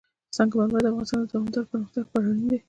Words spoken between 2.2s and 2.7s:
اړین دي.